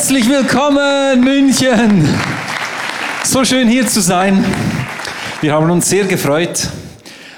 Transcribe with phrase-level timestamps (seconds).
[0.00, 2.08] Herzlich willkommen München.
[3.22, 4.42] So schön hier zu sein.
[5.42, 6.68] Wir haben uns sehr gefreut,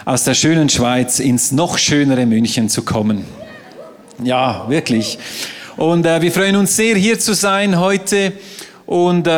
[0.05, 3.25] aus der schönen Schweiz ins noch schönere München zu kommen.
[4.23, 5.19] Ja, wirklich.
[5.77, 8.33] Und äh, wir freuen uns sehr, hier zu sein heute.
[8.92, 9.30] Und äh,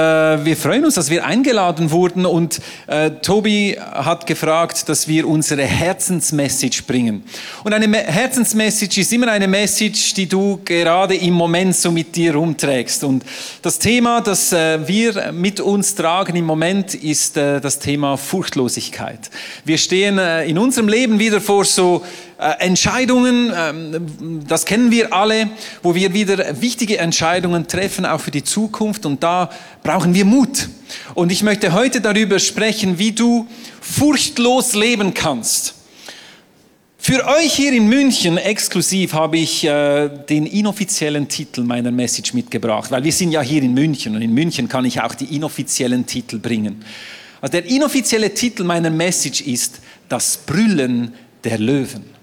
[0.44, 2.26] wir freuen uns, dass wir eingeladen wurden.
[2.26, 7.22] Und äh, Tobi hat gefragt, dass wir unsere Herzensmessage bringen.
[7.62, 12.16] Und eine Me Herzensmessage ist immer eine Message, die du gerade im Moment so mit
[12.16, 13.04] dir rumträgst.
[13.04, 13.24] Und
[13.62, 19.30] das Thema, das äh, wir mit uns tragen im Moment, ist äh, das Thema Furchtlosigkeit.
[19.64, 22.02] Wir stehen äh, in unserem Leben wieder vor so
[22.58, 25.48] Entscheidungen, ähm, das kennen wir alle,
[25.82, 29.06] wo wir wieder wichtige Entscheidungen treffen, auch für die Zukunft.
[29.06, 29.50] Und da
[29.82, 30.68] brauchen wir Mut.
[31.14, 33.46] Und ich möchte heute darüber sprechen, wie du
[33.80, 35.74] furchtlos leben kannst.
[36.98, 42.90] Für euch hier in München exklusiv habe ich äh, den inoffiziellen Titel meiner Message mitgebracht,
[42.90, 46.06] weil wir sind ja hier in München und in München kann ich auch die inoffiziellen
[46.06, 46.82] Titel bringen.
[47.42, 51.12] Also der inoffizielle Titel meiner Message ist Das Brüllen
[51.44, 52.13] der Löwen.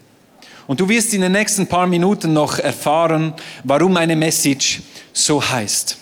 [0.71, 3.33] Und du wirst in den nächsten paar Minuten noch erfahren,
[3.65, 5.97] warum meine Message so heißt.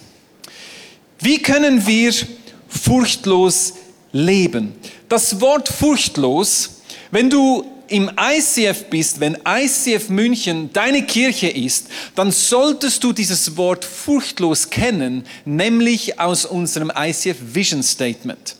[1.17, 2.13] Wie können wir
[2.67, 3.73] furchtlos
[4.11, 4.75] leben?
[5.07, 12.31] Das Wort furchtlos, wenn du im ICF bist, wenn ICF München deine Kirche ist, dann
[12.31, 18.55] solltest du dieses Wort furchtlos kennen, nämlich aus unserem ICF Vision Statement.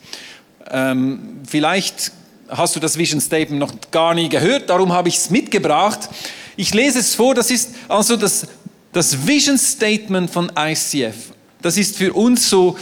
[0.72, 2.14] Ähm, vielleicht
[2.50, 6.10] hast du das Vision Statement noch gar nie gehört, darum habe ich es mitgebracht.
[6.56, 8.48] Ich lese es vor, das ist also das,
[8.92, 11.16] das Vision Statement von ICF.
[11.62, 12.78] Das ist für uns so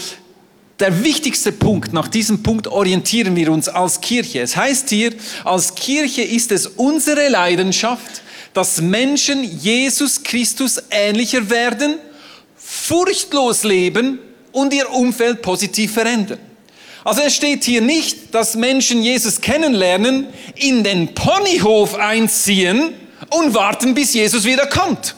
[0.80, 1.94] der wichtigste Punkt.
[1.94, 4.42] Nach diesem Punkt orientieren wir uns als Kirche.
[4.42, 5.14] Es heißt hier,
[5.44, 8.22] als Kirche ist es unsere Leidenschaft,
[8.54, 11.96] dass Menschen Jesus Christus ähnlicher werden,
[12.56, 14.20] furchtlos leben
[14.52, 16.40] und ihr Umfeld positiv verändern.
[17.08, 22.96] Also es steht hier nicht, dass Menschen Jesus kennenlernen, in den Ponyhof einziehen
[23.30, 25.16] und warten, bis Jesus wieder kommt.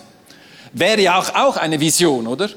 [0.72, 2.52] Wäre ja auch, auch eine Vision, oder?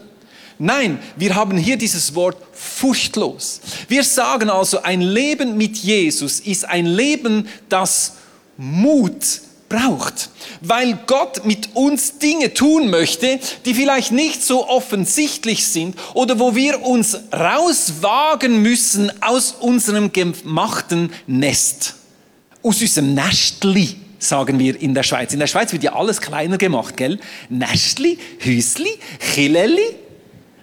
[0.59, 3.63] Nein, wir haben hier dieses Wort furchtlos.
[3.89, 8.17] Wir sagen also, ein Leben mit Jesus ist ein Leben, das
[8.59, 9.25] Mut
[9.73, 10.29] braucht,
[10.61, 16.55] weil Gott mit uns Dinge tun möchte, die vielleicht nicht so offensichtlich sind oder wo
[16.55, 21.95] wir uns rauswagen müssen aus unserem gemachten Nest,
[22.63, 25.33] aus unserem Nestli sagen wir in der Schweiz.
[25.33, 27.19] In der Schweiz wird ja alles kleiner gemacht, gell?
[27.49, 28.99] Nestli, Hüsli,
[29.35, 29.97] Chileli,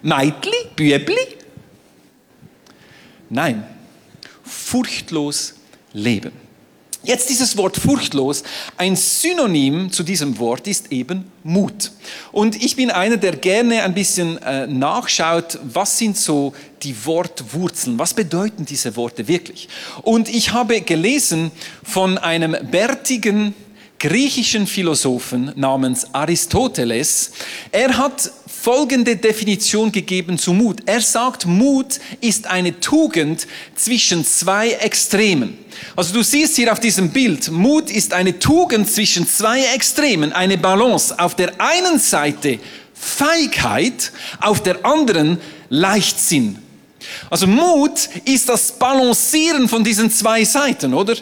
[0.02, 1.36] Meitli, Bübli.
[3.28, 3.64] Nein,
[4.44, 5.54] furchtlos
[5.92, 6.49] leben.
[7.02, 8.42] Jetzt dieses Wort furchtlos,
[8.76, 11.92] ein Synonym zu diesem Wort ist eben Mut.
[12.30, 16.52] Und ich bin einer, der gerne ein bisschen äh, nachschaut, was sind so
[16.82, 19.70] die Wortwurzeln, was bedeuten diese Worte wirklich.
[20.02, 21.52] Und ich habe gelesen
[21.82, 23.54] von einem bärtigen
[24.00, 27.32] griechischen Philosophen namens Aristoteles.
[27.70, 30.78] Er hat folgende Definition gegeben zu Mut.
[30.86, 35.58] Er sagt, Mut ist eine Tugend zwischen zwei Extremen.
[35.96, 40.58] Also du siehst hier auf diesem Bild, Mut ist eine Tugend zwischen zwei Extremen, eine
[40.58, 41.18] Balance.
[41.18, 42.58] Auf der einen Seite
[42.94, 45.38] Feigheit, auf der anderen
[45.68, 46.58] Leichtsinn.
[47.28, 51.16] Also Mut ist das Balancieren von diesen zwei Seiten, oder?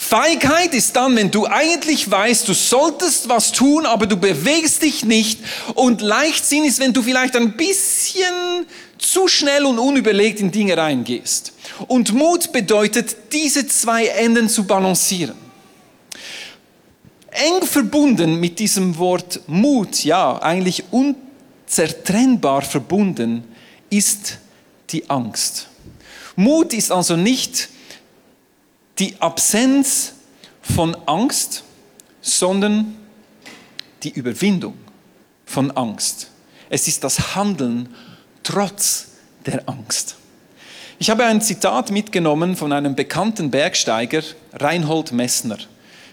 [0.00, 5.04] Feigheit ist dann, wenn du eigentlich weißt, du solltest was tun, aber du bewegst dich
[5.04, 5.40] nicht.
[5.74, 8.64] Und Leichtsinn ist, wenn du vielleicht ein bisschen
[8.96, 11.52] zu schnell und unüberlegt in Dinge reingehst.
[11.88, 15.34] Und Mut bedeutet, diese zwei Enden zu balancieren.
[17.32, 23.42] Eng verbunden mit diesem Wort Mut, ja, eigentlich unzertrennbar verbunden,
[23.90, 24.38] ist
[24.90, 25.66] die Angst.
[26.36, 27.68] Mut ist also nicht
[28.98, 30.14] die Absenz
[30.60, 31.64] von Angst,
[32.20, 32.96] sondern
[34.02, 34.74] die Überwindung
[35.44, 36.30] von Angst.
[36.68, 37.94] Es ist das Handeln
[38.42, 39.08] trotz
[39.46, 40.16] der Angst.
[40.98, 44.22] Ich habe ein Zitat mitgenommen von einem bekannten Bergsteiger,
[44.52, 45.58] Reinhold Messner.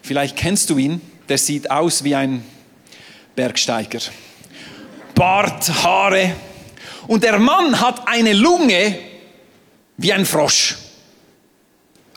[0.04, 2.44] Vielleicht kennst du ihn, der sieht aus wie ein
[3.36, 4.00] Bergsteiger.
[5.16, 6.36] Bart, Haare.
[7.08, 8.98] Und der Mann hat eine Lunge
[9.98, 10.78] wie ein Frosch.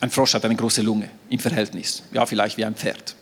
[0.01, 3.17] Ein Frosch hat eine große Lunge im Verhältnis, ja vielleicht wie ein Pferd.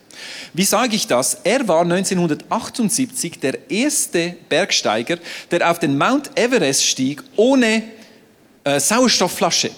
[0.52, 1.38] Wie sage ich das?
[1.44, 5.19] Er war 1978 der erste Bergsteiger,
[5.50, 7.82] der auf den Mount Everest stieg ohne
[8.64, 9.70] äh, Sauerstoffflasche.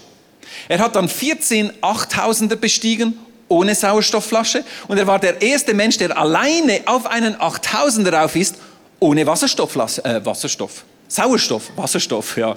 [0.68, 3.18] Er hat dann 14 8000er bestiegen
[3.48, 8.56] ohne Sauerstoffflasche und er war der erste Mensch, der alleine auf einen 8000er rauf ist
[9.00, 10.84] ohne Wasserstoffflasche, äh, Wasserstoff.
[11.06, 12.56] Sauerstoff, Wasserstoff, ja.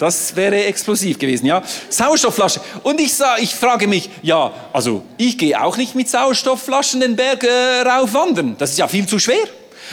[0.00, 1.62] Das wäre explosiv gewesen, ja.
[1.90, 2.62] Sauerstoffflasche.
[2.82, 7.16] Und ich, sah, ich frage mich, ja, also ich gehe auch nicht mit Sauerstoffflaschen den
[7.16, 8.56] Berg äh, rauf wandern.
[8.58, 9.36] Das ist ja viel zu schwer.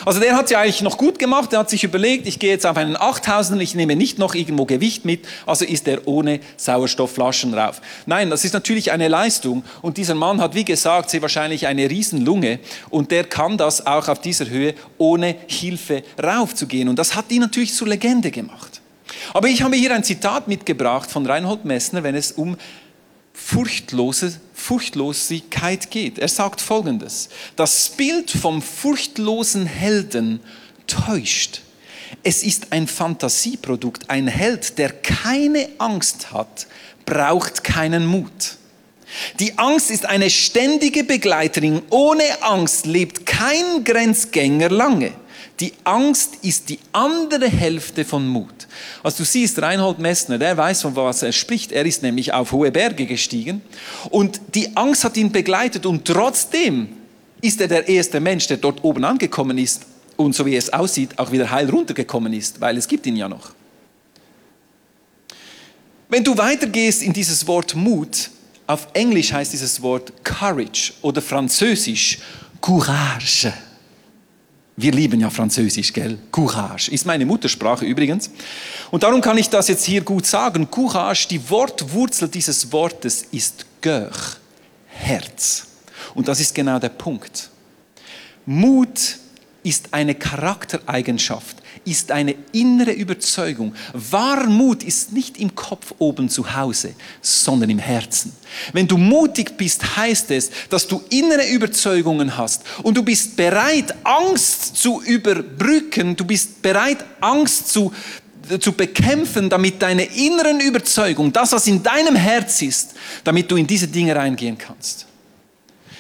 [0.06, 2.52] Also der hat es ja eigentlich noch gut gemacht, der hat sich überlegt, ich gehe
[2.52, 6.40] jetzt auf einen 8000 ich nehme nicht noch irgendwo Gewicht mit, also ist er ohne
[6.56, 7.82] Sauerstoffflaschen rauf.
[8.06, 11.90] Nein, das ist natürlich eine Leistung und dieser Mann hat, wie gesagt, sehr wahrscheinlich eine
[11.90, 12.60] Riesenlunge
[12.92, 17.42] und der kann das auch auf dieser Höhe ohne Hilfe raufzugehen und das hat ihn
[17.42, 18.77] natürlich zur Legende gemacht.
[19.34, 22.58] Aber ich habe hier ein Zitat mitgebracht von Reinhold Messner, wenn es um
[23.34, 26.18] furchtlose Furchtlosigkeit geht.
[26.18, 27.30] Er sagt Folgendes.
[27.56, 30.42] Das Bild vom furchtlosen Helden
[30.88, 31.62] täuscht.
[32.24, 34.10] Es ist ein Fantasieprodukt.
[34.10, 36.68] Ein Held, der keine Angst hat,
[37.06, 38.58] braucht keinen Mut.
[39.40, 41.82] Die Angst ist eine ständige Begleiterin.
[41.90, 45.14] Ohne Angst lebt kein Grenzgänger lange.
[45.60, 48.68] Die Angst ist die andere Hälfte von Mut.
[49.02, 51.72] Also du siehst, Reinhold Messner, der weiß, von was er spricht.
[51.72, 53.62] Er ist nämlich auf hohe Berge gestiegen
[54.12, 56.90] und die Angst hat ihn begleitet und trotzdem
[57.42, 61.18] ist er der erste Mensch, der dort oben angekommen ist und so wie es aussieht,
[61.18, 63.52] auch wieder heil runtergekommen ist, weil es gibt ihn ja noch.
[66.10, 68.30] Wenn du weitergehst in dieses Wort Mut,
[68.68, 72.20] auf Englisch heißt dieses Wort Courage oder Französisch
[72.62, 73.54] Courage.
[74.80, 76.20] Wir lieben ja Französisch, gell?
[76.32, 78.30] Courage ist meine Muttersprache übrigens.
[78.92, 80.70] Und darum kann ich das jetzt hier gut sagen.
[80.70, 84.12] Courage, die Wortwurzel dieses Wortes ist Cœur,
[84.86, 85.66] Herz.
[86.14, 87.50] Und das ist genau der Punkt.
[88.46, 89.18] Mut
[89.64, 91.58] ist eine Charaktereigenschaft,
[91.88, 93.74] ist eine innere Überzeugung.
[93.94, 98.34] Wahrmut ist nicht im Kopf oben zu Hause, sondern im Herzen.
[98.74, 103.96] Wenn du mutig bist, heißt es, dass du innere Überzeugungen hast und du bist bereit,
[104.04, 107.94] Angst zu überbrücken, du bist bereit, Angst zu,
[108.60, 113.66] zu bekämpfen, damit deine inneren Überzeugungen, das, was in deinem Herz ist, damit du in
[113.66, 115.06] diese Dinge reingehen kannst.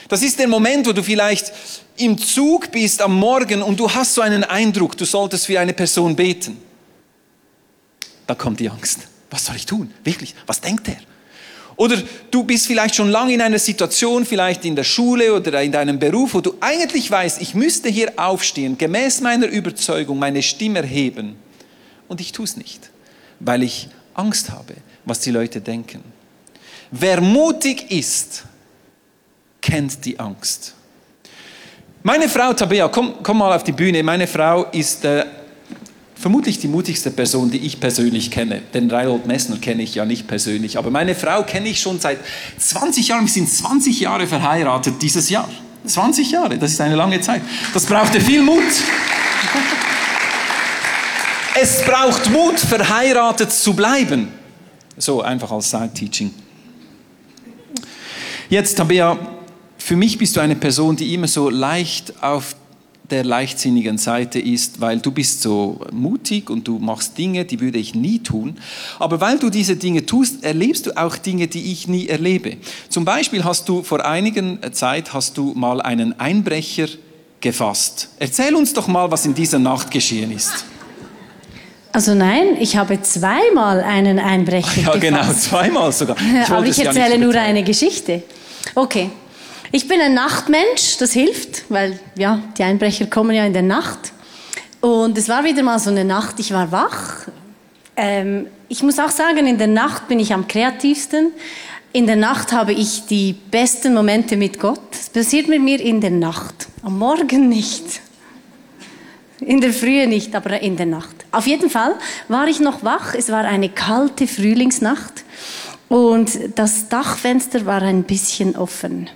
[0.09, 1.51] Das ist der Moment, wo du vielleicht
[1.97, 5.73] im Zug bist am Morgen und du hast so einen Eindruck, du solltest für eine
[5.73, 6.57] Person beten.
[8.25, 9.07] Da kommt die Angst.
[9.29, 9.93] Was soll ich tun?
[10.03, 10.97] Wirklich, was denkt er?
[11.75, 12.01] Oder
[12.31, 15.99] du bist vielleicht schon lange in einer Situation, vielleicht in der Schule oder in deinem
[15.99, 21.35] Beruf, wo du eigentlich weißt, ich müsste hier aufstehen, gemäß meiner Überzeugung meine Stimme erheben.
[22.07, 22.89] Und ich tue es nicht,
[23.39, 24.73] weil ich Angst habe,
[25.05, 26.03] was die Leute denken.
[26.89, 28.45] Wer mutig ist,
[29.61, 30.73] kennt die Angst.
[32.07, 34.01] Meine Frau Tabea, komm, komm mal auf die Bühne.
[34.01, 35.25] Meine Frau ist äh,
[36.15, 38.61] vermutlich die mutigste Person, die ich persönlich kenne.
[38.73, 42.19] Den Reinhold Messner kenne ich ja nicht persönlich, aber meine Frau kenne ich schon seit
[42.59, 43.25] 20 Jahren.
[43.25, 45.49] Wir sind 20 Jahre verheiratet dieses Jahr.
[45.85, 47.41] 20 Jahre, das ist eine lange Zeit.
[47.73, 48.63] Das brauchte viel Mut.
[51.59, 54.29] Es braucht Mut, verheiratet zu bleiben.
[54.95, 56.33] So einfach als Side-Teaching.
[58.49, 59.36] Jetzt, Tabea,
[59.87, 62.57] für mich bist du eine Person, die immer so leicht auf
[63.09, 67.77] der leichtsinnigen Seite ist, weil du bist so mutig und du machst Dinge, die würde
[67.77, 68.57] ich nie tun.
[68.99, 72.57] Aber weil du diese Dinge tust, erlebst du auch Dinge, die ich nie erlebe.
[72.89, 76.87] Zum Beispiel hast du vor einigen Zeit hast du mal einen Einbrecher
[77.39, 78.09] gefasst.
[78.19, 80.65] Erzähl uns doch mal, was in dieser Nacht geschehen ist.
[81.93, 85.49] Also nein, ich habe zweimal einen Einbrecher ja, genau, gefasst.
[85.49, 86.17] genau, zweimal sogar.
[86.19, 88.23] Ich Aber ich erzähle nur eine Geschichte.
[88.75, 89.11] Okay.
[89.71, 94.13] Ich bin ein Nachtmensch, das hilft, weil ja, die Einbrecher kommen ja in der Nacht.
[94.79, 97.27] Und es war wieder mal so eine Nacht, ich war wach.
[97.97, 101.31] Ähm, ich muss auch sagen, in der Nacht bin ich am kreativsten.
[101.91, 104.79] In der Nacht habe ich die besten Momente mit Gott.
[104.91, 108.01] Es passiert mit mir in der Nacht, am Morgen nicht.
[109.39, 111.25] In der Frühe nicht, aber in der Nacht.
[111.31, 111.95] Auf jeden Fall
[112.27, 113.13] war ich noch wach.
[113.15, 115.25] Es war eine kalte Frühlingsnacht
[115.89, 119.09] und das Dachfenster war ein bisschen offen.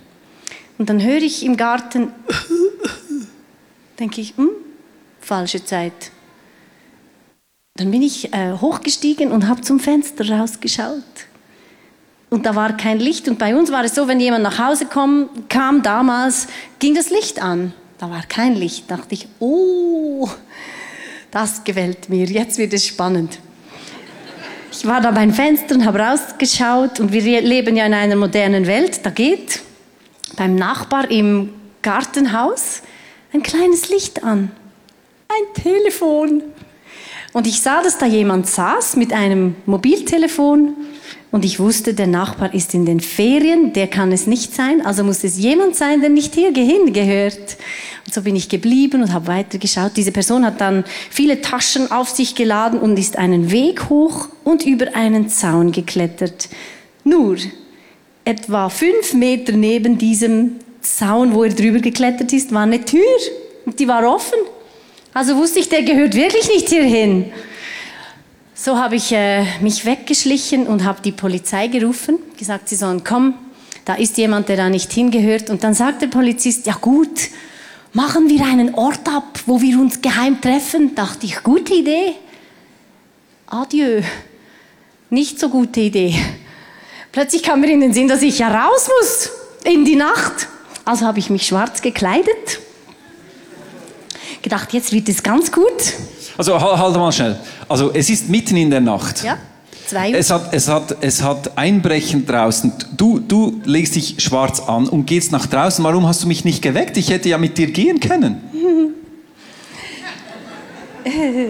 [0.78, 2.12] Und dann höre ich im Garten,
[3.98, 4.50] denke ich, hm,
[5.20, 6.10] falsche Zeit.
[7.76, 11.02] Dann bin ich äh, hochgestiegen und habe zum Fenster rausgeschaut.
[12.28, 13.28] Und da war kein Licht.
[13.28, 16.48] Und bei uns war es so, wenn jemand nach Hause kam, kam damals,
[16.78, 17.72] ging das Licht an.
[17.98, 18.90] Da war kein Licht.
[18.90, 20.28] Da dachte ich, oh,
[21.30, 22.26] das gefällt mir.
[22.26, 23.38] Jetzt wird es spannend.
[24.70, 27.00] Ich war da beim Fenster und habe rausgeschaut.
[27.00, 29.00] Und wir leben ja in einer modernen Welt.
[29.04, 29.60] Da geht
[30.36, 31.50] beim Nachbar im
[31.82, 32.82] Gartenhaus
[33.32, 34.50] ein kleines Licht an.
[35.28, 36.42] Ein Telefon.
[37.32, 40.74] Und ich sah, dass da jemand saß mit einem Mobiltelefon
[41.30, 45.02] Und ich wusste, der Nachbar ist in den Ferien, der kann es nicht sein, also
[45.02, 47.56] muss es jemand sein, der nicht hier hingehört.
[48.04, 49.92] Und so bin ich geblieben und habe weitergeschaut.
[49.96, 54.66] Diese Person hat dann viele Taschen auf sich geladen und ist einen Weg hoch und
[54.66, 56.50] über einen Zaun geklettert.
[57.04, 57.38] Nur
[58.24, 63.00] etwa fünf Meter neben diesem Zaun, wo er drüber geklettert ist, war eine Tür
[63.66, 64.38] und die war offen.
[65.14, 67.32] Also wusste ich, der gehört wirklich nicht hierhin.
[68.54, 73.34] So habe ich äh, mich weggeschlichen und habe die Polizei gerufen, gesagt, sie sollen kommen.
[73.84, 75.50] Da ist jemand, der da nicht hingehört.
[75.50, 77.28] Und dann sagt der Polizist, ja gut,
[77.92, 80.94] machen wir einen Ort ab, wo wir uns geheim treffen.
[80.94, 82.12] Dachte ich, gute Idee.
[83.46, 84.02] Adieu.
[85.10, 86.14] Nicht so gute Idee.
[87.12, 89.30] Plötzlich kam mir in den Sinn, dass ich ja raus muss
[89.70, 90.48] in die Nacht.
[90.84, 92.60] Also habe ich mich schwarz gekleidet.
[94.40, 95.62] Gedacht, jetzt wird es ganz gut.
[96.36, 97.38] Also halt mal schnell.
[97.68, 99.22] Also es ist mitten in der Nacht.
[99.22, 99.38] Ja.
[100.12, 102.72] Es hat, es hat, es hat Einbrechen draußen.
[102.96, 105.84] Du, du legst dich schwarz an und gehst nach draußen.
[105.84, 106.96] Warum hast du mich nicht geweckt?
[106.96, 108.40] Ich hätte ja mit dir gehen können.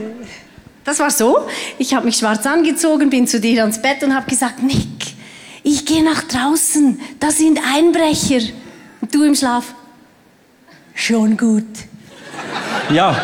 [0.84, 1.38] Das war so.
[1.78, 5.14] Ich habe mich schwarz angezogen, bin zu dir ans Bett und habe gesagt, Nick,
[5.62, 7.00] ich gehe nach draußen.
[7.20, 8.40] Da sind Einbrecher.
[9.00, 9.74] Und du im Schlaf.
[10.94, 11.64] Schon gut.
[12.92, 13.16] Ja,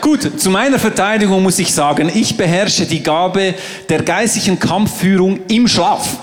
[0.00, 3.54] gut, zu meiner Verteidigung muss ich sagen, ich beherrsche die Gabe
[3.88, 6.18] der geistlichen Kampfführung im Schlaf.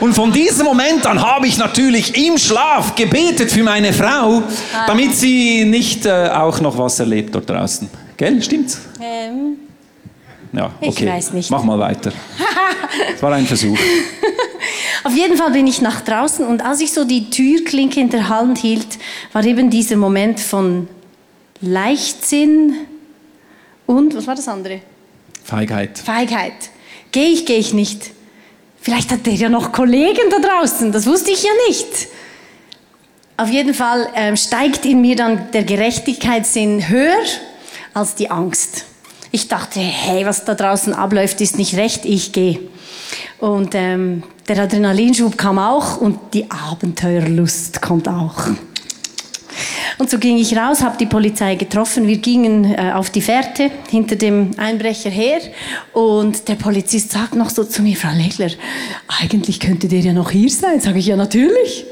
[0.00, 4.42] Und von diesem Moment an habe ich natürlich im Schlaf gebetet für meine Frau,
[4.86, 7.88] damit sie nicht äh, auch noch was erlebt dort draußen.
[8.16, 8.80] Gell, stimmt's?
[9.00, 9.56] Ähm,
[10.52, 11.06] Ja, Ich okay.
[11.08, 11.50] weiß nicht.
[11.50, 12.12] Mach mal weiter.
[13.12, 13.78] Das war ein Versuch.
[15.08, 18.28] Auf jeden Fall bin ich nach draußen und als ich so die Türklinke in der
[18.28, 18.98] Hand hielt,
[19.32, 20.86] war eben dieser Moment von
[21.62, 22.74] Leichtsinn
[23.86, 24.82] und, was war das andere?
[25.44, 25.98] Feigheit.
[25.98, 26.52] Feigheit.
[27.10, 28.10] Gehe ich, gehe ich nicht.
[28.82, 32.08] Vielleicht hat der ja noch Kollegen da draußen, das wusste ich ja nicht.
[33.38, 37.16] Auf jeden Fall ähm, steigt in mir dann der Gerechtigkeitssinn höher
[37.94, 38.84] als die Angst.
[39.32, 42.60] Ich dachte, hey, was da draußen abläuft, ist nicht recht, ich gehe.
[43.38, 48.48] Und ähm, der Adrenalinschub kam auch und die Abenteuerlust kommt auch.
[49.98, 52.06] Und so ging ich raus, habe die Polizei getroffen.
[52.06, 55.40] Wir gingen äh, auf die Fährte hinter dem Einbrecher her.
[55.92, 58.50] Und der Polizist sagt noch so zu mir, Frau Legler,
[59.20, 60.80] eigentlich könnte der ja noch hier sein.
[60.80, 61.84] Sage ich, ja natürlich.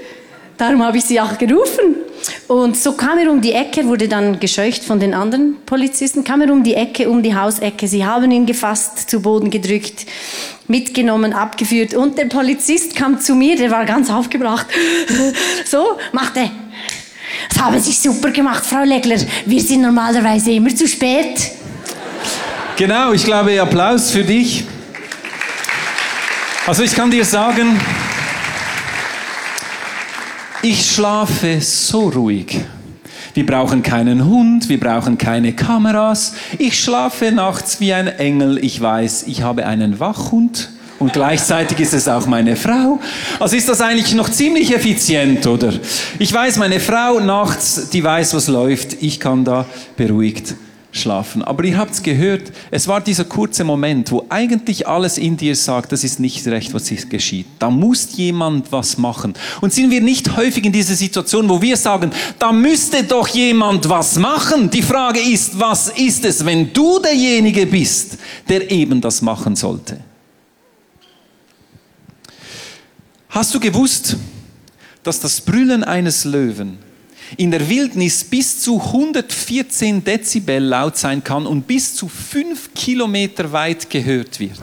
[0.56, 1.96] Darum habe ich sie auch gerufen.
[2.48, 6.42] Und so kam er um die Ecke, wurde dann gescheucht von den anderen Polizisten, kam
[6.42, 7.88] er um die Ecke, um die Hausecke.
[7.88, 10.06] Sie haben ihn gefasst, zu Boden gedrückt,
[10.68, 11.94] mitgenommen, abgeführt.
[11.94, 14.66] Und der Polizist kam zu mir, der war ganz aufgebracht.
[15.64, 16.48] So, machte,
[17.48, 19.18] das haben Sie super gemacht, Frau Legler.
[19.44, 21.50] Wir sind normalerweise immer zu spät.
[22.76, 24.64] Genau, ich glaube, Applaus für dich.
[26.66, 27.80] Also ich kann dir sagen,
[30.68, 32.60] ich schlafe so ruhig.
[33.34, 36.32] Wir brauchen keinen Hund, wir brauchen keine Kameras.
[36.58, 38.58] Ich schlafe nachts wie ein Engel.
[38.64, 42.98] Ich weiß, ich habe einen Wachhund und gleichzeitig ist es auch meine Frau.
[43.38, 45.72] Also ist das eigentlich noch ziemlich effizient, oder?
[46.18, 49.00] Ich weiß, meine Frau nachts, die weiß, was läuft.
[49.00, 50.56] Ich kann da beruhigt
[50.96, 51.42] schlafen.
[51.42, 55.54] Aber ihr habt es gehört, es war dieser kurze Moment, wo eigentlich alles in dir
[55.54, 57.46] sagt, das ist nicht recht, was hier geschieht.
[57.58, 59.34] Da muss jemand was machen.
[59.60, 63.88] Und sind wir nicht häufig in dieser Situation, wo wir sagen, da müsste doch jemand
[63.88, 64.70] was machen.
[64.70, 70.00] Die Frage ist, was ist es, wenn du derjenige bist, der eben das machen sollte?
[73.28, 74.16] Hast du gewusst,
[75.02, 76.78] dass das Brüllen eines Löwen
[77.36, 83.52] in der Wildnis bis zu 114 Dezibel laut sein kann und bis zu 5 Kilometer
[83.52, 84.60] weit gehört wird?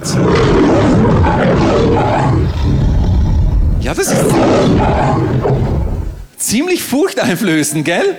[3.81, 4.25] Ja, das ist
[6.37, 8.15] ziemlich furchteinflößend, gell?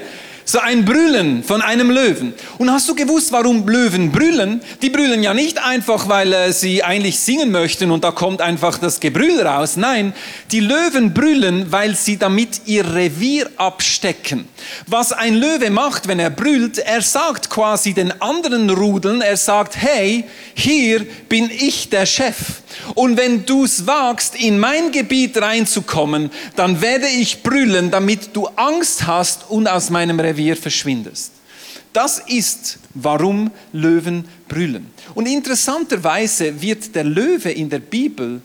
[0.47, 2.35] So ein Brüllen von einem Löwen.
[2.59, 4.61] Und hast du gewusst, warum Löwen brüllen?
[4.83, 8.77] Die brüllen ja nicht einfach, weil äh, sie eigentlich singen möchten und da kommt einfach
[8.77, 9.77] das Gebrüll raus.
[9.77, 10.13] Nein,
[10.51, 14.47] die Löwen brüllen, weil sie damit ihr Revier abstecken.
[14.87, 19.77] Was ein Löwe macht, wenn er brüllt, er sagt quasi den anderen Rudeln, er sagt,
[19.77, 22.37] hey, hier bin ich der Chef.
[22.97, 28.49] Und wenn du es wagst, in mein Gebiet reinzukommen, dann werde ich brüllen, damit du
[28.57, 31.31] Angst hast und aus meinem Revier verschwindest.
[31.93, 34.91] Das ist, warum Löwen brüllen.
[35.15, 38.43] Und interessanterweise wird der Löwe in der Bibel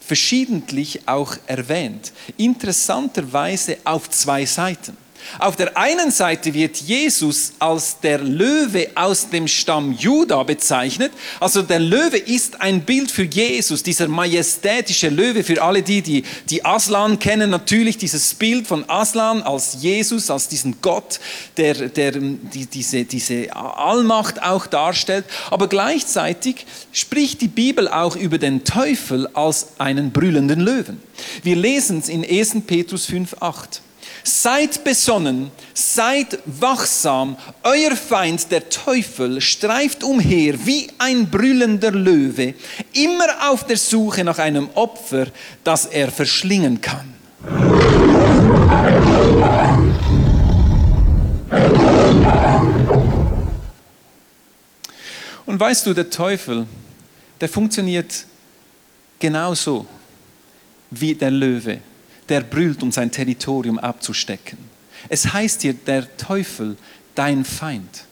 [0.00, 2.12] verschiedentlich auch erwähnt.
[2.36, 4.98] Interessanterweise auf zwei Seiten.
[5.38, 11.12] Auf der einen Seite wird Jesus als der Löwe aus dem Stamm Juda bezeichnet.
[11.38, 15.44] Also der Löwe ist ein Bild für Jesus, dieser majestätische Löwe.
[15.44, 20.48] Für alle die, die, die Aslan kennen, natürlich dieses Bild von Aslan als Jesus, als
[20.48, 21.20] diesen Gott,
[21.56, 25.24] der, der die, diese, diese Allmacht auch darstellt.
[25.50, 31.00] Aber gleichzeitig spricht die Bibel auch über den Teufel als einen brüllenden Löwen.
[31.42, 32.56] Wir lesen es in 1.
[32.66, 33.80] Petrus 5,8.
[34.22, 42.54] Seid besonnen, seid wachsam, euer Feind, der Teufel, streift umher wie ein brüllender Löwe,
[42.92, 45.26] immer auf der Suche nach einem Opfer,
[45.64, 47.14] das er verschlingen kann.
[55.46, 56.66] Und weißt du, der Teufel,
[57.40, 58.24] der funktioniert
[59.18, 59.86] genauso
[60.90, 61.80] wie der Löwe
[62.30, 64.58] der brüllt, um sein Territorium abzustecken.
[65.08, 66.76] Es heißt hier, der Teufel,
[67.14, 68.04] dein Feind.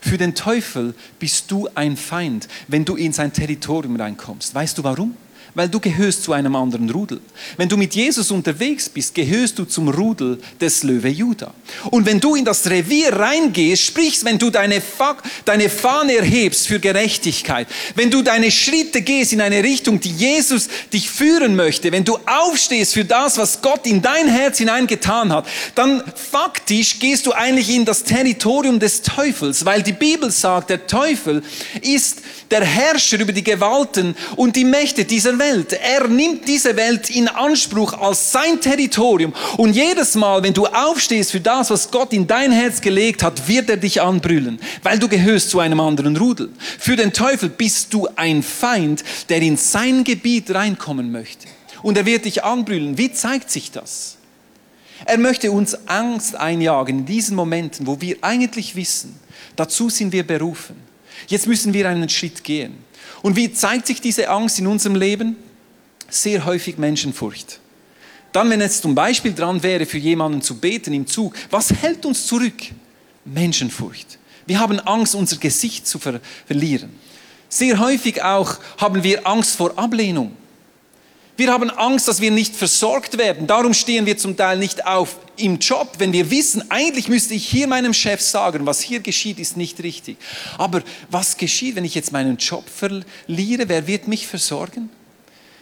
[0.00, 4.54] Für den Teufel bist du ein Feind, wenn du in sein Territorium reinkommst.
[4.54, 5.16] Weißt du warum?
[5.54, 7.20] Weil du gehörst zu einem anderen Rudel.
[7.56, 11.52] Wenn du mit Jesus unterwegs bist, gehörst du zum Rudel des Löwe Juda.
[11.90, 16.68] Und wenn du in das Revier reingehst, sprichst, wenn du deine, Fa deine Fahne erhebst
[16.68, 21.90] für Gerechtigkeit, wenn du deine Schritte gehst in eine Richtung, die Jesus dich führen möchte,
[21.92, 27.26] wenn du aufstehst für das, was Gott in dein Herz hineingetan hat, dann faktisch gehst
[27.26, 31.42] du eigentlich in das Territorium des Teufels, weil die Bibel sagt, der Teufel
[31.80, 35.72] ist der Herrscher über die Gewalten und die Mächte dieser Welt.
[35.72, 39.34] Er nimmt diese Welt in Anspruch als sein Territorium.
[39.56, 43.48] Und jedes Mal, wenn du aufstehst für das, was Gott in dein Herz gelegt hat,
[43.48, 46.50] wird er dich anbrüllen, weil du gehörst zu einem anderen Rudel.
[46.78, 51.48] Für den Teufel bist du ein Feind, der in sein Gebiet reinkommen möchte.
[51.82, 52.96] Und er wird dich anbrüllen.
[52.96, 54.18] Wie zeigt sich das?
[55.04, 59.18] Er möchte uns Angst einjagen in diesen Momenten, wo wir eigentlich wissen,
[59.56, 60.76] dazu sind wir berufen.
[61.28, 62.87] Jetzt müssen wir einen Schritt gehen.
[63.22, 65.36] Und wie zeigt sich diese Angst in unserem Leben?
[66.08, 67.60] Sehr häufig Menschenfurcht.
[68.32, 72.04] Dann, wenn es zum Beispiel dran wäre, für jemanden zu beten im Zug, was hält
[72.04, 72.54] uns zurück?
[73.24, 74.18] Menschenfurcht.
[74.46, 76.90] Wir haben Angst, unser Gesicht zu ver verlieren.
[77.48, 80.32] Sehr häufig auch haben wir Angst vor Ablehnung.
[81.38, 83.46] Wir haben Angst, dass wir nicht versorgt werden.
[83.46, 87.46] Darum stehen wir zum Teil nicht auf im Job, wenn wir wissen, eigentlich müsste ich
[87.48, 90.16] hier meinem Chef sagen, was hier geschieht, ist nicht richtig.
[90.58, 93.68] Aber was geschieht, wenn ich jetzt meinen Job verliere?
[93.68, 94.90] Wer wird mich versorgen?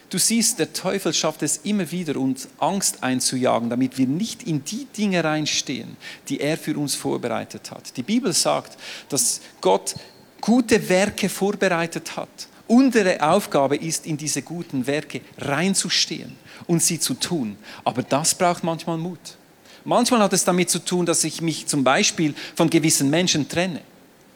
[0.09, 4.65] Du siehst, der Teufel schafft es immer wieder, uns Angst einzujagen, damit wir nicht in
[4.65, 5.99] die Dinge reinstehen,
[6.31, 7.95] die er für uns vorbereitet hat.
[7.99, 8.79] Die Bibel sagt,
[9.11, 9.95] dass Gott
[10.41, 17.15] gute Werke vorbereitet hat Unsere Aufgabe ist, in diese guten Werke reinzustehen und sie zu
[17.15, 17.57] tun.
[17.85, 19.37] Aber das braucht manchmal Mut.
[19.85, 23.83] Manchmal hat es damit zu tun, dass ich mich zum Beispiel von gewissen Menschen trenne.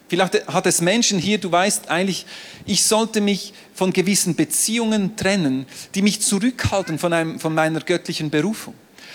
[0.09, 2.27] Vielleicht hat es Menschen hier, du weißt eigentlich,
[2.67, 8.31] ich sollte mich von gewissen Beziehungen trennen, die mich zurückhalten von, einem, von meiner göttlichen
[8.31, 8.75] Berufung.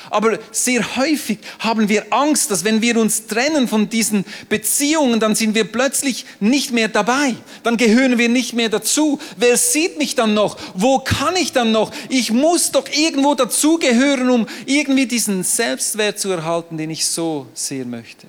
[0.10, 5.36] Aber sehr häufig haben wir Angst, dass wenn wir uns trennen von diesen Beziehungen, dann
[5.36, 7.36] sind wir plötzlich nicht mehr dabei.
[7.64, 9.20] Dann gehören wir nicht mehr dazu.
[9.38, 10.58] Wer sieht mich dann noch?
[10.74, 11.92] Wo kann ich dann noch?
[12.10, 17.86] Ich muss doch irgendwo dazugehören, um irgendwie diesen Selbstwert zu erhalten, den ich so sehr
[17.86, 18.28] möchte.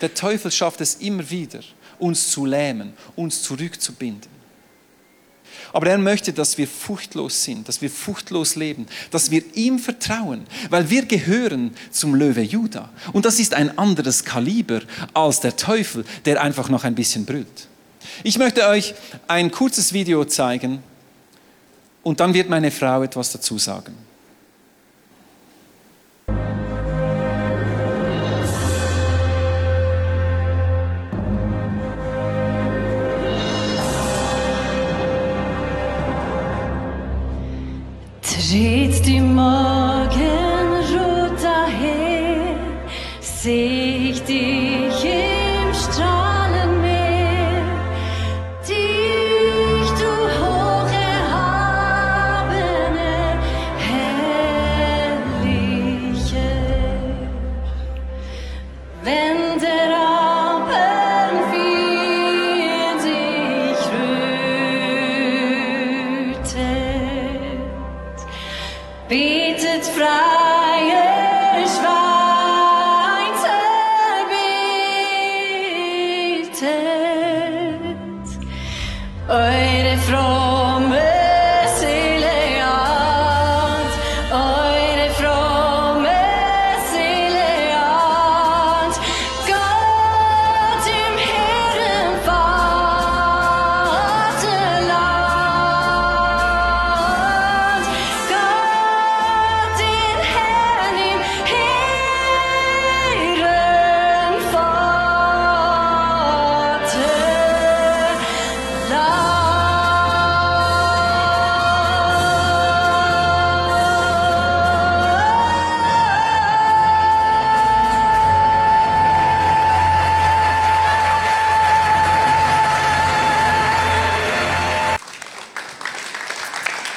[0.00, 1.60] Der Teufel schafft es immer wieder,
[1.98, 4.33] uns zu lähmen, uns zurückzubinden.
[5.74, 10.46] Aber er möchte, dass wir furchtlos sind, dass wir furchtlos leben, dass wir ihm vertrauen,
[10.70, 12.90] weil wir gehören zum Löwe Juda.
[13.12, 14.82] Und das ist ein anderes Kaliber
[15.14, 17.66] als der Teufel, der einfach noch ein bisschen brüllt.
[18.22, 18.94] Ich möchte euch
[19.26, 20.80] ein kurzes Video zeigen
[22.04, 23.96] und dann wird meine Frau etwas dazu sagen.
[38.46, 40.12] Tritt die Morgenrot
[41.42, 42.56] daher,
[43.20, 44.53] seh ich dich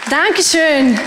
[0.10, 0.98] Dankeschön.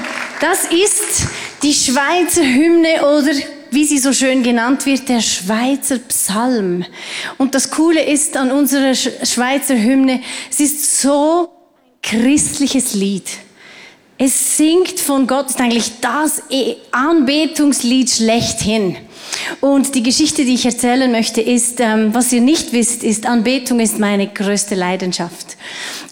[0.43, 1.27] Das ist
[1.63, 3.33] die Schweizer Hymne oder
[3.71, 6.85] wie sie so schön genannt wird, der Schweizer Psalm.
[7.39, 11.51] Und das Coole ist an unserer Schweizer Hymne, es ist so
[12.03, 13.25] christliches Lied.
[14.23, 16.43] Es singt von Gott, ist eigentlich das
[16.91, 18.99] Anbetungslied schlechthin.
[19.63, 23.81] Und die Geschichte, die ich erzählen möchte, ist, ähm, was ihr nicht wisst, ist, Anbetung
[23.81, 25.57] ist meine größte Leidenschaft.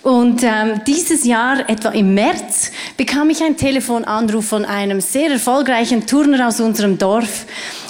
[0.04, 6.06] Und ähm, dieses Jahr, etwa im März, bekam ich einen Telefonanruf von einem sehr erfolgreichen
[6.06, 7.44] Turner aus unserem Dorf.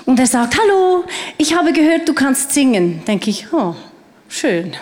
[0.05, 1.05] Und er sagt, hallo,
[1.37, 3.05] ich habe gehört, du kannst singen.
[3.07, 3.77] Denke ich, oh,
[4.29, 4.75] schön.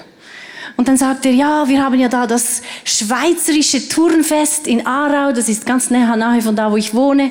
[0.77, 5.49] Und dann sagt er, ja, wir haben ja da das Schweizerische Turnfest in Aarau, das
[5.49, 7.31] ist ganz nahe von da, wo ich wohne.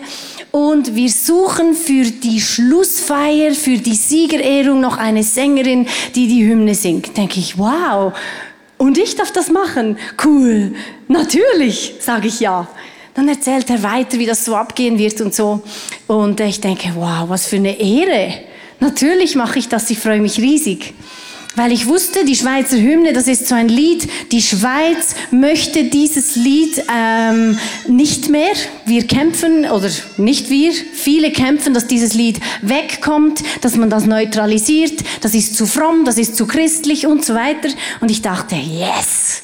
[0.50, 6.74] Und wir suchen für die Schlussfeier, für die Siegerehrung noch eine Sängerin, die die Hymne
[6.74, 7.16] singt.
[7.16, 8.14] Denke ich, wow.
[8.78, 9.98] Und ich darf das machen.
[10.24, 10.74] Cool.
[11.08, 12.68] Natürlich, sage ich ja.
[13.14, 15.62] Dann erzählt er weiter, wie das so abgehen wird und so.
[16.08, 18.34] Und ich denke, wow, was für eine Ehre.
[18.80, 20.94] Natürlich mache ich das, ich freue mich riesig.
[21.56, 26.36] Weil ich wusste, die Schweizer Hymne, das ist so ein Lied, die Schweiz möchte dieses
[26.36, 28.54] Lied ähm, nicht mehr.
[28.86, 35.04] Wir kämpfen, oder nicht wir, viele kämpfen, dass dieses Lied wegkommt, dass man das neutralisiert,
[35.22, 37.70] das ist zu fromm, das ist zu christlich und so weiter.
[38.02, 39.42] Und ich dachte, yes,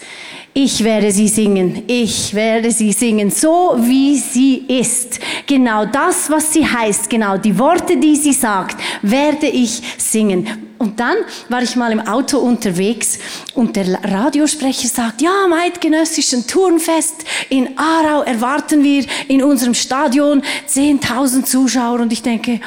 [0.53, 5.19] ich werde sie singen, ich werde sie singen, so wie sie ist.
[5.47, 10.47] Genau das, was sie heißt, genau die Worte, die sie sagt, werde ich singen.
[10.77, 11.15] Und dann
[11.47, 13.19] war ich mal im Auto unterwegs
[13.53, 20.41] und der Radiosprecher sagt, ja, am Eidgenössischen Turnfest in Aarau erwarten wir in unserem Stadion
[20.67, 21.99] 10.000 Zuschauer.
[21.99, 22.59] Und ich denke,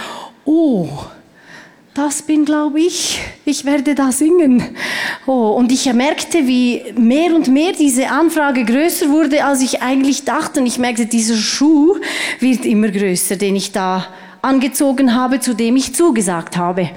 [0.45, 0.89] oh,
[1.95, 4.77] das bin, glaube ich, ich werde da singen.
[5.27, 10.25] Oh, und ich merkte, wie mehr und mehr diese Anfrage größer wurde, als ich eigentlich
[10.25, 10.61] dachte.
[10.61, 11.97] Und ich merkte, dieser Schuh
[12.41, 14.07] wird immer größer, den ich da
[14.43, 16.91] angezogen habe, zu dem ich zugesagt habe.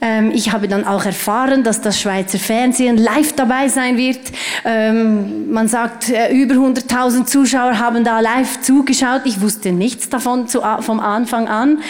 [0.00, 4.20] Ähm, ich habe dann auch erfahren, dass das Schweizer Fernsehen live dabei sein wird.
[4.64, 9.22] Ähm, man sagt, äh, über 100.000 Zuschauer haben da live zugeschaut.
[9.24, 11.80] Ich wusste nichts davon zu, vom Anfang an.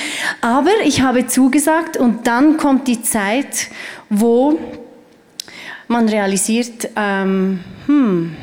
[0.40, 3.68] Aber ich habe zugesagt und dann kommt die Zeit,
[4.08, 4.58] wo
[5.86, 8.36] man realisiert, ähm, hm,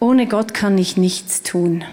[0.00, 1.84] ohne Gott kann ich nichts tun.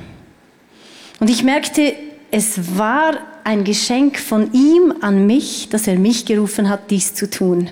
[1.20, 1.94] Und ich merkte,
[2.32, 7.30] es war ein Geschenk von ihm an mich, dass er mich gerufen hat, dies zu
[7.30, 7.70] tun.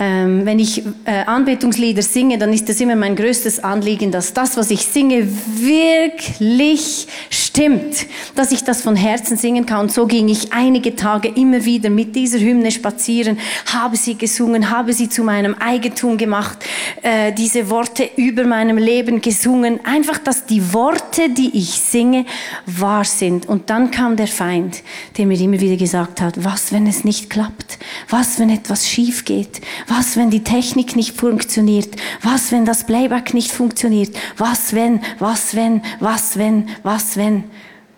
[0.00, 4.56] Ähm, wenn ich äh, Anbetungslieder singe, dann ist das immer mein größtes Anliegen, dass das,
[4.56, 7.08] was ich singe, wirklich
[7.52, 9.80] stimmt, dass ich das von Herzen singen kann.
[9.80, 14.70] Und so ging ich einige Tage immer wieder mit dieser Hymne spazieren, habe sie gesungen,
[14.70, 16.64] habe sie zu meinem Eigentum gemacht,
[17.02, 19.84] äh, diese Worte über meinem Leben gesungen.
[19.84, 22.24] Einfach, dass die Worte, die ich singe,
[22.64, 23.46] wahr sind.
[23.46, 24.82] Und dann kam der Feind
[25.16, 27.78] der mir immer wieder gesagt hat, was, wenn es nicht klappt?
[28.08, 29.60] Was, wenn etwas schief geht?
[29.88, 31.94] Was, wenn die Technik nicht funktioniert?
[32.22, 34.14] Was, wenn das Playback nicht funktioniert?
[34.36, 37.41] Was, wenn, was, wenn, was, wenn, was, wenn?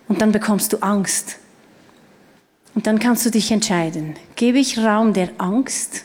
[0.07, 1.37] Und dann bekommst du Angst.
[2.75, 6.03] Und dann kannst du dich entscheiden, gebe ich Raum der Angst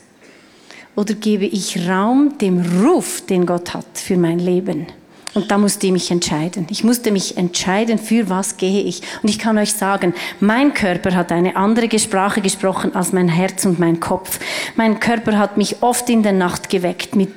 [0.95, 4.87] oder gebe ich Raum dem Ruf, den Gott hat für mein Leben?
[5.35, 6.67] Und da musste ich mich entscheiden.
[6.71, 9.03] Ich musste mich entscheiden, für was gehe ich.
[9.23, 13.65] Und ich kann euch sagen, mein Körper hat eine andere Sprache gesprochen als mein Herz
[13.65, 14.41] und mein Kopf.
[14.75, 17.31] Mein Körper hat mich oft in der Nacht geweckt mit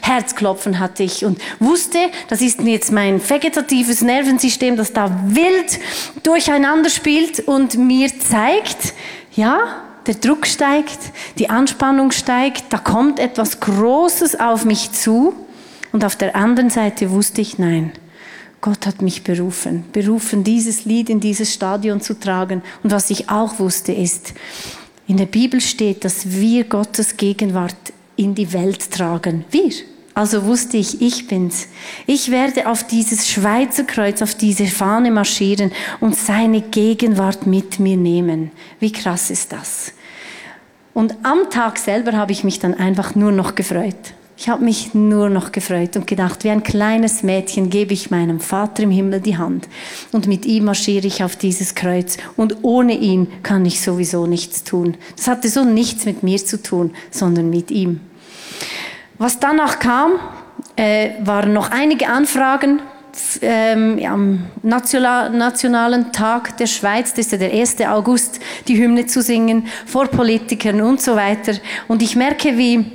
[0.00, 5.78] Herzklopfen hatte ich und wusste, das ist jetzt mein vegetatives Nervensystem, das da wild
[6.22, 8.94] durcheinander spielt und mir zeigt,
[9.34, 10.98] ja, der Druck steigt,
[11.38, 15.34] die Anspannung steigt, da kommt etwas Großes auf mich zu.
[15.92, 17.92] Und auf der anderen Seite wusste ich, nein,
[18.60, 22.62] Gott hat mich berufen, berufen, dieses Lied in dieses Stadion zu tragen.
[22.82, 24.34] Und was ich auch wusste ist,
[25.06, 27.74] in der Bibel steht, dass wir Gottes Gegenwart
[28.16, 29.44] in die Welt tragen.
[29.50, 29.72] Wir.
[30.14, 31.68] Also wusste ich, ich bin's.
[32.06, 37.96] Ich werde auf dieses Schweizer Kreuz, auf diese Fahne marschieren und seine Gegenwart mit mir
[37.96, 38.50] nehmen.
[38.80, 39.92] Wie krass ist das?
[40.94, 44.14] Und am Tag selber habe ich mich dann einfach nur noch gefreut.
[44.36, 48.40] Ich habe mich nur noch gefreut und gedacht, wie ein kleines Mädchen gebe ich meinem
[48.40, 49.68] Vater im Himmel die Hand
[50.12, 54.64] und mit ihm marschiere ich auf dieses Kreuz und ohne ihn kann ich sowieso nichts
[54.64, 54.96] tun.
[55.14, 58.00] Das hatte so nichts mit mir zu tun, sondern mit ihm.
[59.20, 60.12] Was danach kam,
[60.76, 62.80] äh, waren noch einige Anfragen
[63.42, 67.82] ähm, am nationalen Tag der Schweiz, das ist ja der 1.
[67.82, 71.52] August, die Hymne zu singen, vor Politikern und so weiter.
[71.86, 72.86] Und ich merke, wie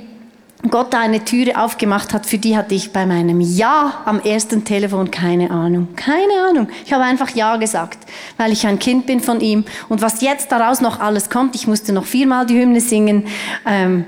[0.68, 4.64] Gott da eine Türe aufgemacht hat, für die hatte ich bei meinem Ja am ersten
[4.64, 5.94] Telefon keine Ahnung.
[5.94, 6.68] Keine Ahnung.
[6.84, 7.98] Ich habe einfach Ja gesagt,
[8.36, 9.64] weil ich ein Kind bin von ihm.
[9.88, 13.28] Und was jetzt daraus noch alles kommt, ich musste noch viermal die Hymne singen.
[13.64, 14.06] Ähm,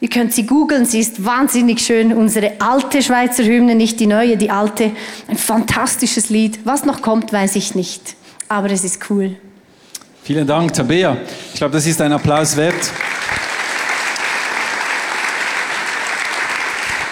[0.00, 2.12] ihr könnt sie googeln, sie ist wahnsinnig schön.
[2.12, 4.92] Unsere alte Schweizer Hymne, nicht die neue, die alte.
[5.28, 6.60] Ein fantastisches Lied.
[6.64, 8.14] Was noch kommt, weiß ich nicht.
[8.48, 9.36] Aber es ist cool.
[10.22, 11.16] Vielen Dank, Tabea.
[11.52, 12.90] Ich glaube, das ist ein Applaus wert.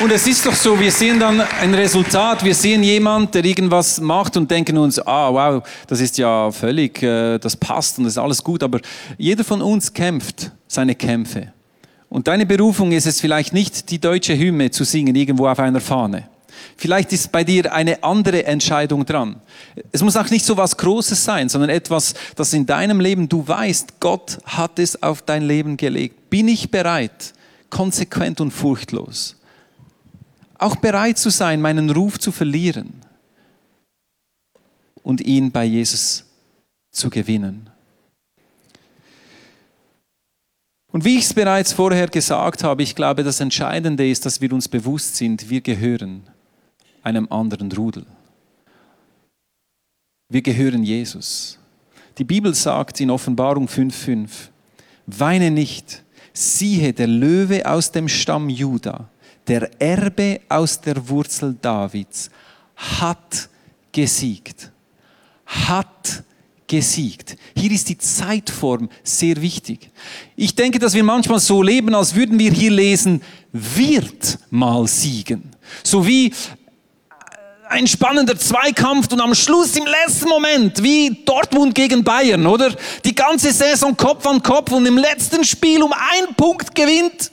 [0.00, 4.00] Und es ist doch so, wir sehen dann ein Resultat, wir sehen jemand, der irgendwas
[4.00, 8.14] macht und denken uns, ah, wow, das ist ja völlig, äh, das passt und das
[8.14, 8.80] ist alles gut, aber
[9.16, 11.52] jeder von uns kämpft seine Kämpfe.
[12.14, 15.80] Und deine Berufung ist es vielleicht nicht, die deutsche Hymne zu singen, irgendwo auf einer
[15.80, 16.28] Fahne.
[16.76, 19.42] Vielleicht ist bei dir eine andere Entscheidung dran.
[19.90, 23.48] Es muss auch nicht so was Großes sein, sondern etwas, das in deinem Leben du
[23.48, 26.30] weißt, Gott hat es auf dein Leben gelegt.
[26.30, 27.34] Bin ich bereit,
[27.68, 29.34] konsequent und furchtlos?
[30.56, 32.92] Auch bereit zu sein, meinen Ruf zu verlieren
[35.02, 36.26] und ihn bei Jesus
[36.92, 37.73] zu gewinnen.
[40.94, 44.52] Und wie ich es bereits vorher gesagt habe, ich glaube, das Entscheidende ist, dass wir
[44.52, 46.22] uns bewusst sind, wir gehören
[47.02, 48.06] einem anderen Rudel.
[50.28, 51.58] Wir gehören Jesus.
[52.16, 54.30] Die Bibel sagt in Offenbarung 5.5,
[55.06, 59.08] weine nicht, siehe der Löwe aus dem Stamm Juda,
[59.48, 62.30] der Erbe aus der Wurzel Davids,
[62.76, 63.48] hat
[63.90, 64.70] gesiegt.
[65.44, 66.22] Hat
[66.76, 67.36] gesiegt.
[67.56, 69.90] Hier ist die Zeitform sehr wichtig.
[70.36, 75.50] Ich denke, dass wir manchmal so leben, als würden wir hier lesen, wird mal siegen.
[75.82, 76.32] So wie
[77.68, 82.74] ein spannender Zweikampf und am Schluss im letzten Moment, wie Dortmund gegen Bayern, oder?
[83.04, 87.30] Die ganze Saison Kopf an Kopf und im letzten Spiel um einen Punkt gewinnt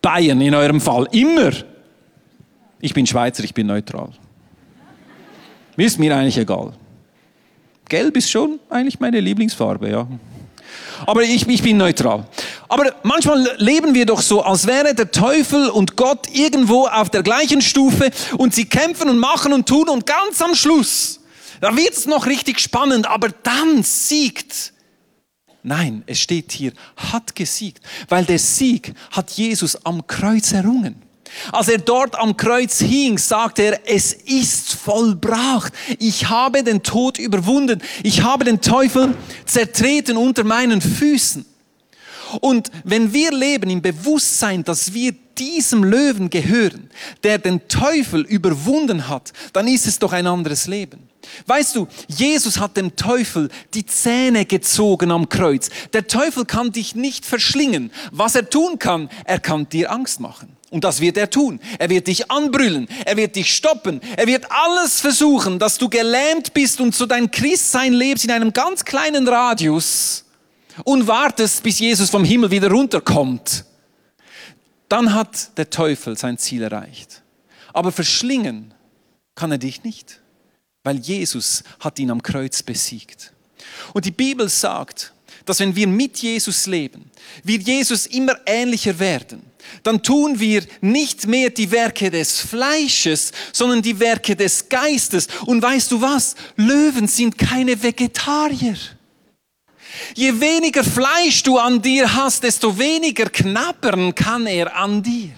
[0.00, 1.06] Bayern in eurem Fall.
[1.12, 1.52] Immer.
[2.80, 4.10] Ich bin Schweizer, ich bin neutral.
[5.76, 6.72] Mir ist mir eigentlich egal.
[7.88, 10.06] Gelb ist schon eigentlich meine Lieblingsfarbe, ja.
[11.06, 12.26] Aber ich, ich bin neutral.
[12.68, 17.22] Aber manchmal leben wir doch so, als wäre der Teufel und Gott irgendwo auf der
[17.22, 21.20] gleichen Stufe und sie kämpfen und machen und tun und ganz am Schluss,
[21.60, 24.72] da wird es noch richtig spannend, aber dann siegt
[25.64, 31.00] Nein, es steht hier, hat gesiegt, weil der Sieg hat Jesus am Kreuz errungen.
[31.50, 35.72] Als er dort am Kreuz hing, sagte er, es ist vollbracht.
[35.98, 37.82] Ich habe den Tod überwunden.
[38.02, 39.14] Ich habe den Teufel
[39.46, 41.46] zertreten unter meinen Füßen.
[42.40, 46.90] Und wenn wir leben im Bewusstsein, dass wir diesem Löwen gehören,
[47.22, 51.08] der den Teufel überwunden hat, dann ist es doch ein anderes Leben.
[51.46, 55.70] Weißt du, Jesus hat dem Teufel die Zähne gezogen am Kreuz.
[55.92, 57.92] Der Teufel kann dich nicht verschlingen.
[58.10, 60.56] Was er tun kann, er kann dir Angst machen.
[60.72, 61.60] Und das wird er tun.
[61.78, 62.88] Er wird dich anbrüllen.
[63.04, 64.00] Er wird dich stoppen.
[64.16, 68.52] Er wird alles versuchen, dass du gelähmt bist und so dein Christsein lebst in einem
[68.52, 70.24] ganz kleinen Radius
[70.82, 73.64] und wartest, bis Jesus vom Himmel wieder runterkommt.
[74.88, 77.22] Dann hat der Teufel sein Ziel erreicht.
[77.72, 78.74] Aber verschlingen
[79.36, 80.18] kann er dich nicht
[80.84, 83.32] weil Jesus hat ihn am Kreuz besiegt.
[83.92, 85.12] Und die Bibel sagt,
[85.44, 87.10] dass wenn wir mit Jesus leben,
[87.42, 89.42] wir Jesus immer ähnlicher werden,
[89.82, 95.28] dann tun wir nicht mehr die Werke des Fleisches, sondern die Werke des Geistes.
[95.46, 96.34] Und weißt du was?
[96.56, 98.76] Löwen sind keine Vegetarier.
[100.14, 105.32] Je weniger Fleisch du an dir hast, desto weniger knabbern kann er an dir.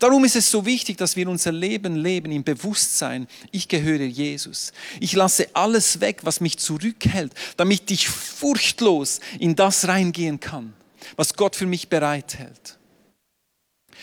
[0.00, 4.72] Darum ist es so wichtig, dass wir unser Leben leben im Bewusstsein, ich gehöre Jesus.
[4.98, 10.72] Ich lasse alles weg, was mich zurückhält, damit ich furchtlos in das reingehen kann,
[11.16, 12.78] was Gott für mich bereithält.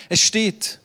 [0.10, 0.80] Es steht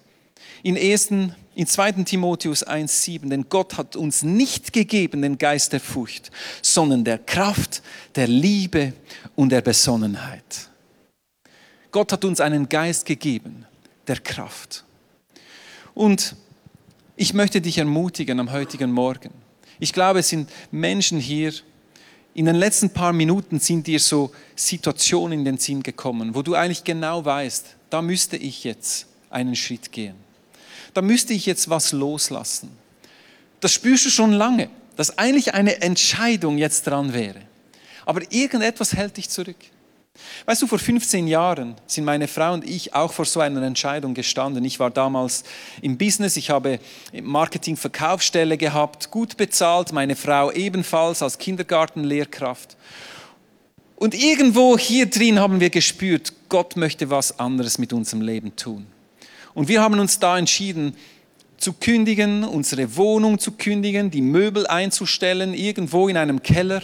[0.62, 1.10] in 1.
[1.54, 1.92] In 2.
[2.04, 6.30] Timotheus 1,7, denn Gott hat uns nicht gegeben den Geist der Furcht,
[6.62, 7.82] sondern der Kraft,
[8.14, 8.94] der Liebe
[9.36, 10.70] und der Besonnenheit.
[11.90, 13.66] Gott hat uns einen Geist gegeben,
[14.06, 14.84] der Kraft.
[15.92, 16.36] Und
[17.16, 19.30] ich möchte dich ermutigen am heutigen Morgen.
[19.78, 21.52] Ich glaube, es sind Menschen hier,
[22.34, 26.54] in den letzten paar Minuten sind dir so Situationen in den Sinn gekommen, wo du
[26.54, 30.14] eigentlich genau weißt, da müsste ich jetzt einen Schritt gehen.
[30.94, 32.70] Da müsste ich jetzt was loslassen.
[33.60, 37.40] Das spürst du schon lange, dass eigentlich eine Entscheidung jetzt dran wäre.
[38.06, 39.56] Aber irgendetwas hält dich zurück.
[40.46, 44.14] Weißt du, vor 15 Jahren sind meine Frau und ich auch vor so einer Entscheidung
[44.14, 44.64] gestanden.
[44.64, 45.44] Ich war damals
[45.82, 46.80] im Business, ich habe
[47.12, 52.76] Marketing-Verkaufsstelle gehabt, gut bezahlt, meine Frau ebenfalls als Kindergartenlehrkraft.
[54.02, 58.84] Und irgendwo hier drin haben wir gespürt, Gott möchte was anderes mit unserem Leben tun.
[59.54, 60.96] Und wir haben uns da entschieden,
[61.56, 66.82] zu kündigen, unsere Wohnung zu kündigen, die Möbel einzustellen, irgendwo in einem Keller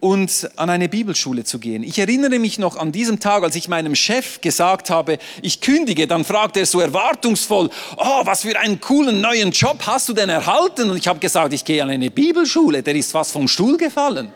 [0.00, 1.82] und an eine Bibelschule zu gehen.
[1.82, 6.06] Ich erinnere mich noch an diesem Tag, als ich meinem Chef gesagt habe, ich kündige,
[6.06, 10.30] dann fragte er so erwartungsvoll, oh, was für einen coolen neuen Job hast du denn
[10.30, 10.88] erhalten?
[10.88, 14.32] Und ich habe gesagt, ich gehe an eine Bibelschule, der ist fast vom Stuhl gefallen.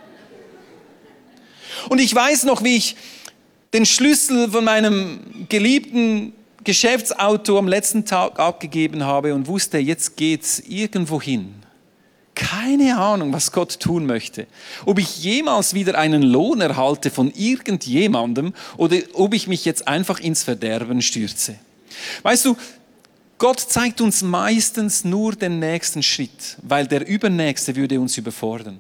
[1.88, 2.96] Und ich weiß noch, wie ich
[3.72, 6.32] den Schlüssel von meinem geliebten
[6.64, 11.54] Geschäftsauto am letzten Tag abgegeben habe und wusste, jetzt geht's irgendwo hin.
[12.34, 14.46] Keine Ahnung, was Gott tun möchte.
[14.86, 20.18] Ob ich jemals wieder einen Lohn erhalte von irgendjemandem oder ob ich mich jetzt einfach
[20.18, 21.56] ins Verderben stürze.
[22.22, 22.56] Weißt du,
[23.36, 28.78] Gott zeigt uns meistens nur den nächsten Schritt, weil der übernächste würde uns überfordern.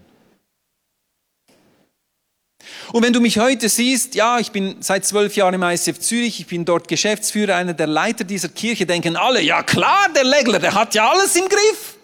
[2.92, 6.40] Und wenn du mich heute siehst, ja, ich bin seit zwölf Jahren im ICF Zürich,
[6.40, 10.58] ich bin dort Geschäftsführer, einer der Leiter dieser Kirche, denken alle, ja klar, der Legler,
[10.58, 11.96] der hat ja alles im Griff.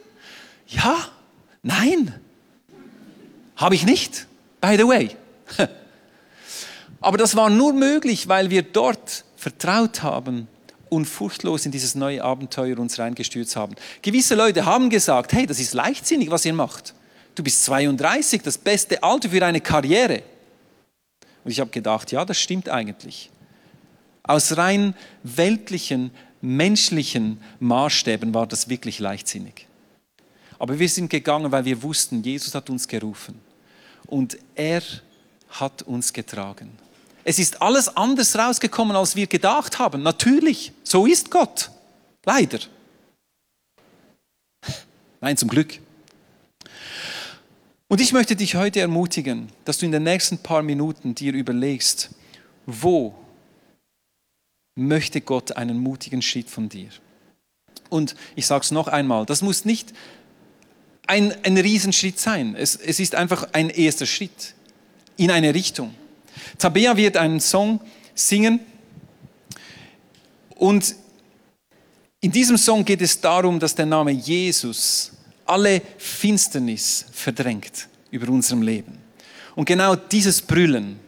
[0.68, 0.96] Ja,
[1.62, 2.14] nein,
[3.56, 4.26] habe ich nicht,
[4.62, 5.10] by the way.
[7.02, 10.48] Aber das war nur möglich, weil wir dort vertraut haben
[10.88, 13.76] und furchtlos in dieses neue Abenteuer uns reingestürzt haben.
[14.00, 16.94] Gewisse Leute haben gesagt, hey, das ist leichtsinnig, was ihr macht.
[17.34, 20.22] Du bist 32, das beste Alter für eine Karriere.
[21.48, 23.30] Und ich habe gedacht, ja, das stimmt eigentlich.
[24.22, 26.10] Aus rein weltlichen,
[26.42, 29.66] menschlichen Maßstäben war das wirklich leichtsinnig.
[30.58, 33.40] Aber wir sind gegangen, weil wir wussten, Jesus hat uns gerufen
[34.08, 34.82] und er
[35.48, 36.70] hat uns getragen.
[37.24, 40.02] Es ist alles anders rausgekommen, als wir gedacht haben.
[40.02, 41.70] Natürlich, so ist Gott.
[42.26, 42.58] Leider.
[45.22, 45.80] Nein, zum Glück.
[47.88, 52.10] Und ich möchte dich heute ermutigen, dass du in den nächsten paar Minuten dir überlegst,
[52.66, 53.14] wo
[54.74, 56.90] möchte Gott einen mutigen Schritt von dir?
[57.88, 59.94] Und ich sage es noch einmal, das muss nicht
[61.06, 62.54] ein, ein Riesenschritt sein.
[62.54, 64.54] Es, es ist einfach ein erster Schritt
[65.16, 65.94] in eine Richtung.
[66.58, 67.80] Tabea wird einen Song
[68.14, 68.60] singen
[70.56, 70.94] und
[72.20, 75.12] in diesem Song geht es darum, dass der Name Jesus
[75.48, 78.98] alle Finsternis verdrängt über unserem Leben.
[79.54, 81.00] Und genau dieses Brüllen,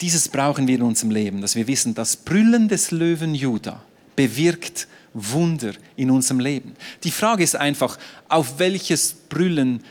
[0.00, 3.82] dieses brauchen wir in unserem Leben, dass wir wissen, das Brüllen des Löwen Juda
[4.14, 6.76] bewirkt Wunder in unserem Leben.
[7.02, 9.82] Die Frage ist einfach, auf welches Brüllen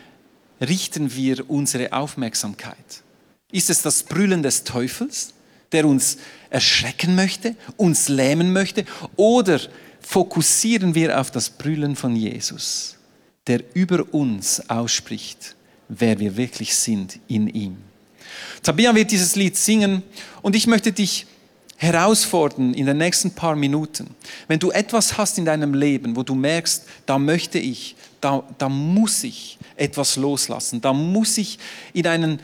[0.61, 3.03] richten wir unsere Aufmerksamkeit?
[3.51, 5.33] Ist es das Brüllen des Teufels,
[5.71, 6.17] der uns
[6.49, 9.59] erschrecken möchte, uns lähmen möchte, oder
[9.99, 12.97] fokussieren wir auf das Brüllen von Jesus?
[13.47, 15.55] Der über uns ausspricht,
[15.87, 17.77] wer wir wirklich sind in ihm.
[18.63, 20.03] Tabia wird dieses Lied singen
[20.41, 21.27] und ich möchte dich
[21.77, 24.15] herausfordern in den nächsten paar Minuten.
[24.47, 28.69] Wenn du etwas hast in deinem Leben, wo du merkst, da möchte ich, da, da
[28.69, 31.59] muss ich etwas loslassen, da muss ich
[31.93, 32.39] in, einen,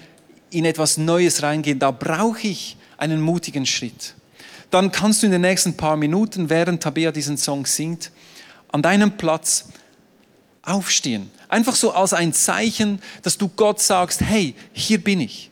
[0.51, 4.15] in etwas Neues reingehen, da brauche ich einen mutigen Schritt.
[4.69, 8.11] Dann kannst du in den nächsten paar Minuten, während Tabea diesen Song singt,
[8.71, 9.65] an deinem Platz
[10.64, 11.30] aufstehen.
[11.49, 15.51] Einfach so als ein Zeichen, dass du Gott sagst, hey, hier bin ich.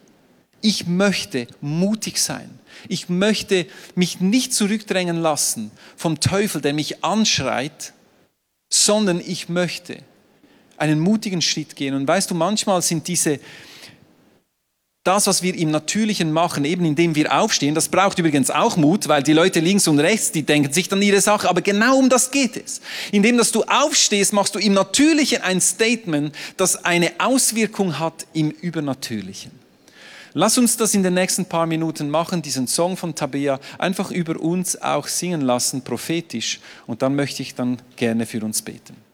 [0.62, 2.50] Ich möchte mutig sein.
[2.88, 7.94] Ich möchte mich nicht zurückdrängen lassen vom Teufel, der mich anschreit,
[8.70, 9.98] sondern ich möchte
[10.78, 11.94] einen mutigen Schritt gehen.
[11.94, 13.40] Und weißt du, manchmal sind diese
[15.04, 19.08] das, was wir im Natürlichen machen, eben indem wir aufstehen, das braucht übrigens auch Mut,
[19.08, 22.10] weil die Leute links und rechts, die denken sich dann ihre Sache, aber genau um
[22.10, 22.82] das geht es.
[23.12, 28.52] Indem, dass du aufstehst, machst du im Natürlichen ein Statement, das eine Auswirkung hat im
[28.52, 29.52] Übernatürlichen.
[30.34, 34.40] Lass uns das in den nächsten paar Minuten machen, diesen Song von Tabea einfach über
[34.40, 36.60] uns auch singen lassen, prophetisch.
[36.86, 39.09] Und dann möchte ich dann gerne für uns beten.